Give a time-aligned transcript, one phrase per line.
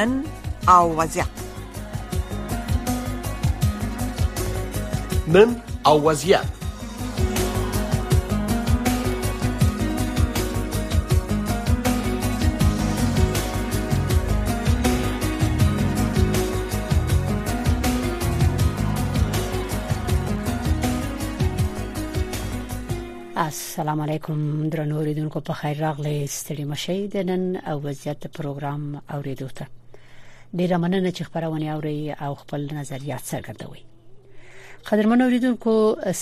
[0.00, 0.22] نن
[0.68, 1.26] او وضعیت
[5.28, 5.56] نن
[5.86, 6.40] او وضعیت
[23.36, 29.46] السلام علیکم درنو اوریدونکو په خیر راغلی ستړي مشه د نن او وضعیت پروګرام اوریدو
[29.60, 29.79] ته
[30.58, 33.80] ډیره مننه چې خبرونه اوري او خپل نظریات څرګندوي
[34.90, 35.74] قدرمن اوریدونکو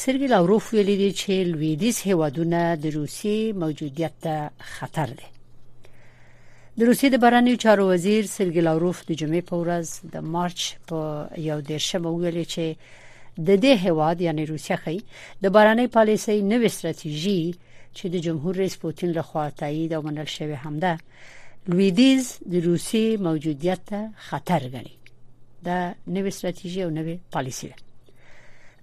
[0.02, 5.28] سرګي لاوروف ویلي دی چې لویدیز هیوادونه د روسي موجودیت ته خطر دی
[6.78, 11.28] د روسیې د بهرنیو چارو وزیر سرګي لاوروف د جمعې په ورځ د مارچ په
[11.48, 12.66] یو دیرشمه ویلي چې
[13.38, 14.98] د دې هواد یعنی روسیا خي
[15.42, 17.40] د بهرنی پالیسي نوې ستراتیژي
[17.94, 20.96] چې د جمهور رئیس پوتین له خوا تایید او منل شوې هم ده
[21.68, 24.94] لویدیز د روسي موجودیت ته خطر غني
[25.66, 25.78] دا
[26.14, 27.76] نوې ستراتیژي او نوې پالیسي ده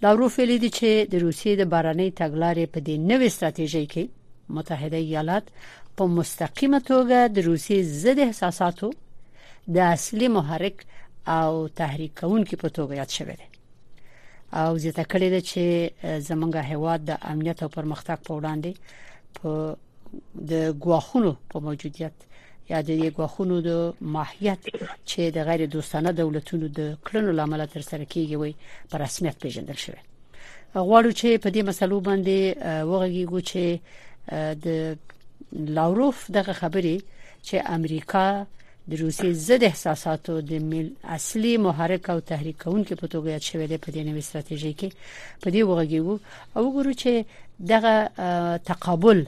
[0.03, 4.03] لاورو فعلی دي چې د روسیې د بارنۍ تګلارې په دې نوې ستراتیژي کې
[4.57, 5.45] متحده ایالات
[5.97, 8.91] په مستقیمه توګه د روسیې ضد احساساتو
[9.77, 10.75] د اصلي محرک
[11.37, 13.47] او تحریکونکو په توګه یاد شوی دی
[14.61, 15.61] او زه تکړه ده چې
[16.29, 18.73] زمونږ هیواد د امنیت او پرمختګ په وړاندې
[19.35, 19.75] په
[20.51, 22.15] د ګواخونو په موجودیت
[22.69, 23.69] یا د غوښونو د
[24.15, 24.61] ماهیت
[25.09, 28.51] چې د غیر دوستانه دولتونو د کړنو لامل تر سره کیږي وي
[28.93, 30.01] په رسمیت پیژندل شوی
[30.87, 32.37] غواړو چې په دې مسلو باندې
[32.89, 33.63] وغږیږو چې
[34.65, 34.67] د
[35.77, 36.97] لاوروف دغه خبرې
[37.47, 38.25] چې امریکا
[38.89, 43.89] د روسي ضد احساساتو د مل اصلي محرک او تحریکونکو په توګه شوې ده په
[43.95, 44.89] دې نوې ستراتیژي کې
[45.41, 46.15] په دې وغږیږو
[46.55, 47.11] او وګورو چې
[47.71, 47.95] دغه
[48.69, 49.19] تقابل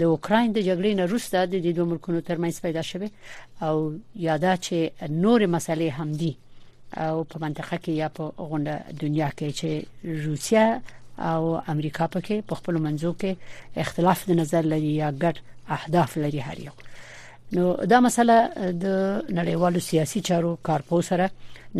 [0.00, 3.08] د اوکراین د جګړې نه روسته د دوه ملکونو ترمنځ پیدا شوه
[3.68, 3.76] او
[4.28, 6.32] یاده چې نور مسلې هم دي
[7.06, 9.70] او په منطقه کې یا په غونډه دنیا کې چې
[10.26, 10.64] روسیا
[11.30, 11.42] او
[11.74, 13.32] امریکا پکې په خپل منځو کې
[13.86, 15.36] اختلاف د نظر لري یا ګډ
[15.80, 16.74] اهداف لري هر یو
[17.56, 17.64] نو
[17.94, 18.36] دا مسله
[18.84, 18.88] د
[19.38, 21.30] نړیوالو سیاسي چارو کارپو سره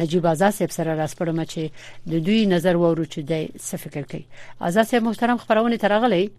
[0.00, 4.24] نجیب آزاد صاحب سره راسپړم چې د دوی نظر وورو چې د څه فکر کوي
[4.70, 6.34] آزاد صاحب محترم خبرونه ترغلې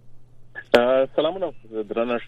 [1.16, 1.52] سلامونه
[1.92, 2.28] درنښت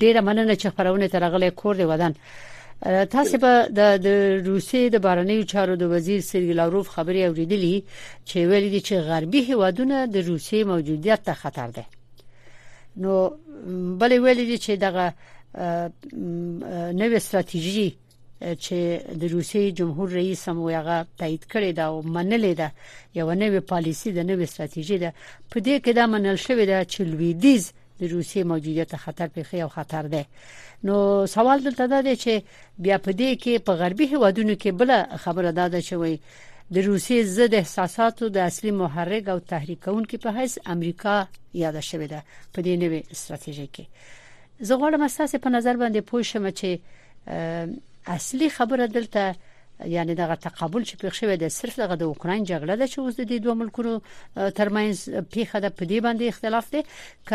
[0.00, 2.14] ډیره مننه چې خبرونه ترغلې کور دی ودان
[3.14, 3.52] تاسو به
[4.00, 4.06] د
[4.46, 7.84] روسیې د بارنیو چارو د وزیر سرګی لاروف خبري اوریدلی
[8.28, 11.84] چې ویل دي چې غربي هیوادونه د روسیې موجودیت ته خطر ده
[13.02, 13.12] نو
[14.00, 15.12] بلې ویل دي چې دغه
[17.00, 17.88] نوې ستراتیژي
[18.40, 22.72] چې د روسي جمهور رئیس هم هغه تایید کړی دا او منلې ده
[23.14, 25.10] یو نوې پالیسی ده نوې ستراتیژي ده
[25.50, 29.68] په دې کې دا منل شوی ده چې لویدیز د روسي موجودیت خطر پیښې او
[29.68, 30.24] خطر ده
[30.84, 32.42] نو سوال دلته ده چې
[32.78, 36.14] بیا په دې کې په غربي هوادونو کې بل خبره داده شوی
[36.74, 41.14] د روسي ضد احساساتو د اصلي محرک او تحریکونکو په حیث امریکا
[41.54, 42.20] یاد شوې ده
[42.54, 43.82] په دې نوې ستراتیژي کې
[44.66, 46.78] زه غواړم تاسو په نظر باندې پوه شم چې
[48.14, 49.34] اصلي خبره دلته
[49.86, 53.14] یعنی دغه تقابل چې پیښ شوی دی صرف دغه د اوکرين جګړه ده چې اوس
[53.16, 53.92] د دې دوه ملکونو
[54.58, 54.96] ترمنځ
[55.34, 56.82] پیښه ده په دې باندې اختلاف دی
[57.28, 57.30] ک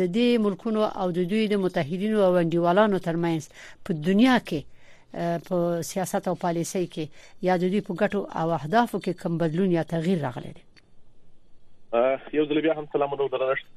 [0.00, 3.42] د دې ملکونو او د دوی د متحدینو او انډیوالانو ترمنځ
[3.86, 9.00] په دنیا کې په سیاست او پالیسۍ کې یا د دوی په ګټو او اهدافو
[9.04, 10.64] کې کوم بدلون یا تغییر راغلی دی
[12.40, 13.70] یو ځل بیا هم سلامونه درنښت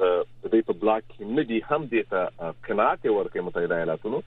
[0.00, 2.20] د دې په بلاک کې نه دي هم دې ته
[2.68, 4.18] قناعت ورکړي متحده ایالاتونو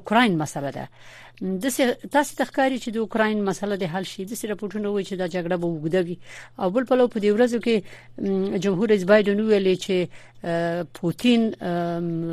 [0.00, 0.88] اوکراین مسله ده
[1.42, 5.14] د تاسو تخکاری چې د اوکراین مسله ده حل شي د سره پټونه وایي چې
[5.20, 6.16] دا جګړه به وګدوي
[6.62, 7.74] او بل په لور په دې ورځو کې
[8.64, 9.96] جمهور رئیس بایدن ویلي چې
[10.94, 11.50] پوتین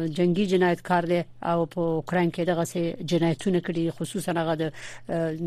[0.09, 2.83] جنگي جنایتکار دی او په اوکرين کې دغه سي
[3.13, 4.71] جنایتونه کړي خصوصا هغه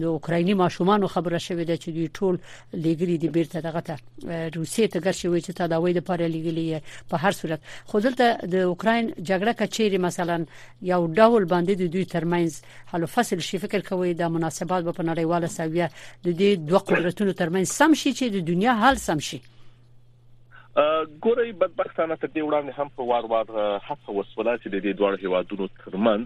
[0.02, 2.38] د اوکرایني ماشومان خبره شوې ده چې دوی ټول
[2.87, 3.97] لګري دي بیرته دغه ته
[4.57, 9.11] روسي ته ګر شوی چې تداوی لپاره لګلي په هر صورت خو دلته د اوکرين
[9.12, 10.45] جګړه کچيري مثلا
[10.83, 12.52] یو ډول باندې د دوی ترمنځ
[12.95, 15.90] حل فصل شي فکر کوي د مناسبات په نړیواله سویه
[16.25, 19.40] د دې دوه قدرتونو ترمنځ سم شي چې د دنیا حل سم شي
[20.78, 23.46] ګورې بدبختانه تر دې وړاندې هم په وار وار
[23.86, 26.22] هڅه وسوله چې د دې دوه هیوادونو ترمنځ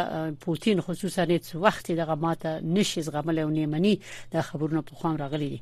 [0.45, 3.93] پوتین خصوصا هیڅ وخت دغه ماته نشي زغمل او نیمنی
[4.37, 5.61] د خبرونو په خوان راغلي دي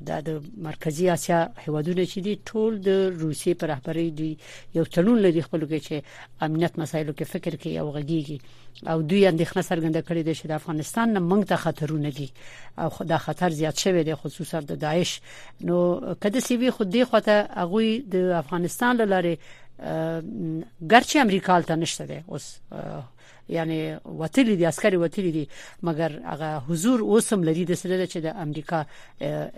[0.09, 0.29] د
[0.67, 2.89] مرکزی اسیا هیوادونه چې دي ټول د
[3.23, 4.33] روسیې په رهبری دوی
[4.77, 5.95] یو تړون لري خپل کې چې
[6.47, 8.39] امنیت مسایلو کې فکر کوي او غږیږي
[8.91, 12.29] او دوی اندېښنه څرګنده کړې ده چې د افغانستان نه موږ ته خطرونه دي
[12.81, 15.21] او خدا خطر زیات شوی دی خصوصا د داعش
[15.67, 15.75] نو
[16.21, 19.37] کده سی وی خو دې خواته هغه د افغانستان لاره
[20.93, 22.45] ګرچه امریکا ته نشته ده اوس
[23.49, 25.49] یعنی وتلی دي عسکري وتلی دي
[25.83, 28.85] مګر هغه حضور اوسم لري د سره چې د امریکا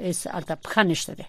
[0.09, 1.25] اس التبخه نشته ده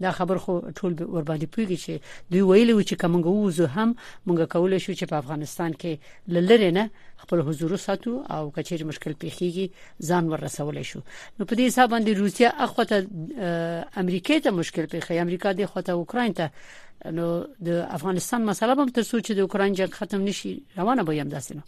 [0.00, 1.92] دا خبر خو ټول ور باندې پیږي چې
[2.30, 3.96] دوی ویلي و چې کومګه وزو هم
[4.28, 9.12] مونږه کولای شو چې په افغانستان کې للره نه خپل حضور ساتو او کچیر مشکل
[9.12, 9.68] پیخیږي
[10.06, 11.00] ځان ور رسول شو
[11.40, 13.06] نو په دې حساب باندې روسیا اخوته
[14.02, 16.50] امریکای ته مشکل پیخي امریکا د خوته اوکرين ته
[17.06, 21.14] نو د افغانستان مسله هم تر څو چې د اوکرين جنگ ختم نشي روانه به
[21.14, 21.60] يم داسینو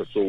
[0.00, 0.24] ترڅو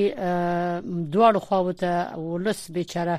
[1.16, 1.92] دواړو خواو ته
[2.32, 3.16] ولس بیچاره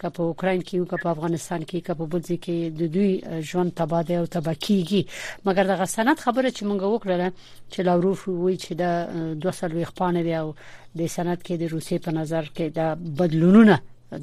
[0.00, 2.82] که په اوکرين کې او که په افغانستان کې که په بل ځای کې د
[2.96, 3.10] دوی
[3.48, 5.02] ژوند تباده او تبکیږي
[5.46, 7.18] مګر دغه سند خبره چې مونږ وکړه
[7.72, 8.84] چې لاوروف وی چې د
[9.46, 10.48] 200 خپانه دی او
[10.98, 12.80] د سند کې د روسي په نظر کې د
[13.18, 13.74] بدلونونه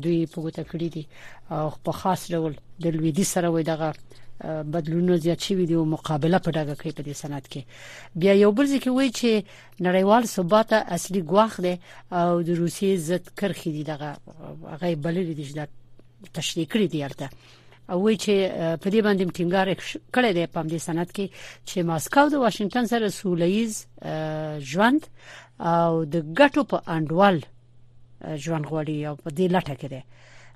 [0.04, 1.04] دوی په ګوته کړی دي
[1.58, 2.54] او په خاص ډول
[2.84, 3.90] د لویدي سره وې دغه
[4.44, 7.62] بدلونونه زیات شوي دي او مقابله په ډاګه کوي په دې صنعت کې
[8.20, 9.32] بیا یو بل ځکه وایي چې
[9.88, 11.76] نړیوال ثبات اصلي ګواخ دی
[12.22, 14.10] او د روسیې ضد کرخي دي دغه
[14.74, 15.66] هغه بلل دي چې دا
[16.38, 17.28] تشریح کړی دی ارته
[17.92, 18.36] او وی چې
[18.84, 19.66] په دې باندې ټینګار
[20.16, 21.26] کړی دی په دې سند کې
[21.70, 23.72] چې ماسکاو د واشنگټن سره سولېز
[24.72, 25.02] ژوند
[25.60, 27.38] او د ګټو په انډول
[28.44, 30.02] ژوند غوړي او په دې لټه کې دی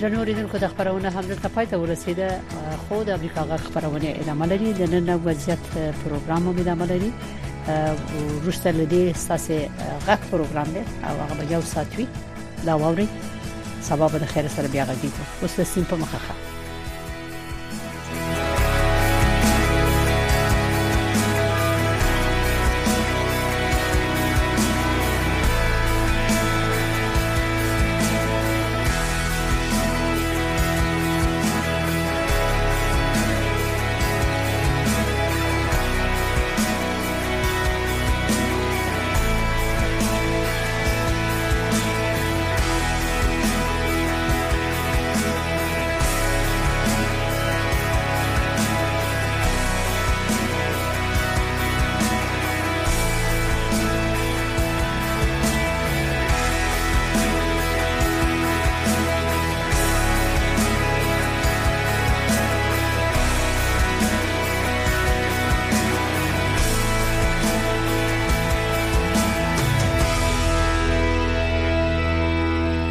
[0.00, 2.40] جنوري دن کو د خبرونه هم د پای ته ورسیده
[2.88, 7.12] خو د امریکا غ خبرونه ادامه لري د نن وضعیت پروګرام هم ادامه لري
[8.44, 9.70] روسته لدی ساسه
[10.06, 12.06] غ پروګرام دی او هغه به یو ساتوي
[12.66, 13.08] دا ووري
[13.88, 16.36] سبا به د خیر سره بیا غږیږو اوس د سیم په مخه